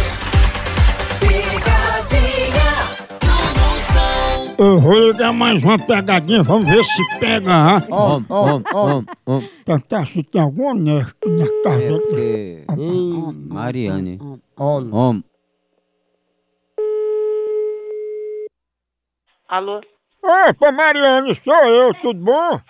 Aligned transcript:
Eu 4.59 4.79
vou 4.79 4.93
ligar 5.11 5.33
mais 5.33 5.63
uma 5.63 5.79
pegadinha, 5.79 6.43
vamos 6.43 6.71
ver 6.71 6.84
se 6.84 7.19
pega. 7.19 7.50
ah. 7.50 7.83
Om, 7.89 8.25
om, 8.29 8.62
om, 8.75 9.05
om. 9.27 9.43
Tentar 9.65 10.06
se 10.06 10.23
tem 10.23 10.41
algum 10.43 10.67
honesto 10.69 11.17
na 11.27 11.47
casa 11.65 11.83
É 11.83 11.89
dele. 11.89 12.65
que- 12.67 13.55
Mariane. 13.55 14.19
Om. 14.59 15.23
Alô? 19.50 19.81
Opa, 20.22 20.71
Mariane, 20.72 21.34
sou 21.37 21.65
eu, 21.66 21.94
tudo 21.94 22.21
bom? 22.25 22.61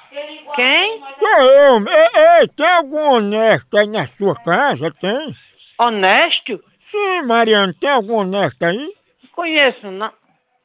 Quem? 0.54 1.00
Sou 1.18 1.42
eu. 1.42 1.76
Ei, 1.88 2.40
ei, 2.40 2.48
tem 2.48 2.66
algum 2.68 3.14
honesto 3.14 3.76
aí 3.76 3.86
na 3.86 4.06
sua 4.06 4.34
casa, 4.36 4.90
tem? 5.00 5.34
Honesto? 5.78 6.60
Sim, 6.90 7.22
Mariane, 7.26 7.74
tem 7.74 7.90
algum 7.90 8.16
honesto 8.18 8.62
aí? 8.62 8.92
Conheço 9.32 9.90
não. 9.90 10.10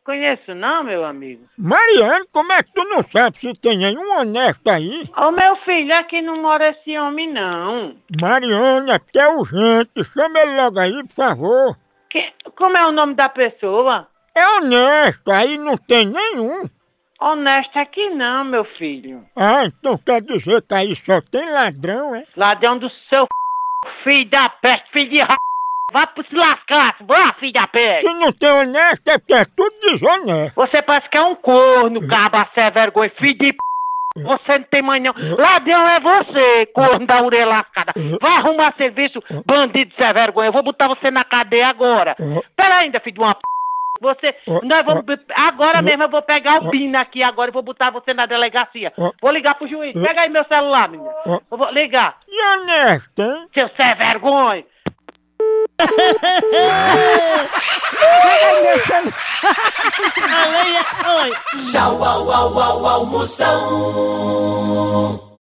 Conheço 0.06 0.54
não, 0.54 0.84
meu 0.84 1.04
amigo. 1.04 1.44
Mariane, 1.58 2.28
como 2.32 2.52
é 2.54 2.62
que 2.62 2.72
tu 2.74 2.84
não 2.84 3.04
sabe 3.12 3.40
se 3.40 3.54
tem 3.60 3.78
nenhum 3.78 4.20
honesto 4.20 4.68
aí? 4.70 5.10
Ô 5.18 5.32
meu 5.32 5.56
filho, 5.66 5.94
aqui 5.96 6.22
não 6.22 6.40
mora 6.44 6.70
esse 6.70 6.96
homem 7.00 7.32
não. 7.34 7.96
Mariane, 8.22 8.92
é 8.92 9.00
porque 9.00 9.18
é 9.20 9.28
urgente, 9.28 10.04
chama 10.14 10.40
ele 10.40 10.56
logo 10.62 10.80
aí, 10.80 11.04
por 11.08 11.16
favor. 11.16 11.76
Que- 12.12 12.32
como 12.56 12.78
é 12.78 12.86
o 12.88 12.92
nome 12.92 13.16
da 13.16 13.28
pessoa? 13.30 14.08
É 14.38 14.46
honesto, 14.58 15.32
aí 15.32 15.58
não 15.58 15.78
tem 15.78 16.06
nenhum. 16.06 16.70
Honesto 17.22 17.80
aqui 17.80 18.10
não, 18.10 18.44
meu 18.44 18.66
filho. 18.78 19.24
Ah, 19.34 19.64
então 19.64 19.98
quer 19.98 20.22
dizer 20.22 20.62
que 20.62 20.74
aí 20.74 20.94
só 20.98 21.22
tem 21.22 21.50
ladrão, 21.50 22.14
é? 22.14 22.26
Ladrão 22.36 22.78
do 22.78 22.90
seu 23.10 23.26
filho 24.04 24.30
da 24.30 24.50
peste, 24.50 24.92
filho 24.92 25.10
de 25.10 25.20
ra... 25.20 25.38
Vai 25.94 26.06
pro 26.08 26.26
se 26.28 26.36
lascar, 26.36 26.98
vá, 27.02 27.34
filho 27.40 27.54
da 27.54 27.66
peste. 27.68 28.08
Se 28.08 28.14
não 28.16 28.34
tem 28.34 28.52
honesto 28.52 29.08
é 29.08 29.18
porque 29.18 29.34
é 29.34 29.46
tudo 29.46 29.74
desonesto. 29.80 30.56
Você 30.56 30.82
parece 30.82 31.10
que 31.10 31.18
é 31.18 31.22
um 31.22 31.36
corno, 31.36 32.06
caba, 32.06 32.50
sem 32.54 32.70
vergonha, 32.72 33.14
filho 33.18 33.38
de 33.38 33.54
p... 33.54 33.58
Você 34.18 34.58
não 34.58 34.66
tem 34.66 34.82
mãe 34.82 35.00
não. 35.00 35.14
Ladrão 35.14 35.88
é 35.88 36.00
você, 36.02 36.66
corno 36.68 37.08
da 37.08 37.24
orelha 37.24 37.48
lascada. 37.48 37.94
Vai 38.22 38.32
arrumar 38.34 38.74
serviço, 38.76 39.22
bandido 39.46 39.94
sem 39.96 40.14
vergonha. 40.14 40.50
Eu 40.50 40.54
vou 40.54 40.64
botar 40.64 40.90
você 40.90 41.10
na 41.10 41.24
cadeia 41.24 41.68
agora. 41.68 42.16
Pera 42.58 42.82
ainda, 42.82 43.00
filho 43.00 43.14
de 43.16 43.20
uma 43.22 43.36
p... 43.36 43.42
Você, 44.02 44.36
nós 44.64 44.86
vamos, 44.86 45.04
agora 45.36 45.82
mesmo 45.82 46.04
eu 46.04 46.10
vou 46.10 46.22
pegar 46.22 46.62
o 46.62 46.70
pino 46.70 46.98
aqui 46.98 47.24
agora 47.24 47.50
e 47.50 47.54
vou 47.54 47.64
botar 47.64 47.92
você 47.92 48.14
na 48.14 48.26
delegacia. 48.26 48.92
Vou 49.22 49.32
ligar 49.32 49.56
pro 49.56 49.68
juiz. 49.68 49.94
Pega 49.94 50.22
aí 50.22 50.30
meu 50.30 50.44
celular, 50.46 50.90
menina. 50.90 51.12
Eu 51.26 51.58
vou 51.58 51.70
ligar. 51.72 52.18
E 52.28 52.58
honesto, 52.58 53.22
hein? 53.22 53.48
Seu 53.54 53.70
sem 53.70 53.96
vergonha. 53.96 54.64
Tchau, 61.72 62.04
au, 62.04 62.32
au, 62.32 62.60
au, 62.60 62.86
au, 62.86 63.06
Moção. 63.06 65.20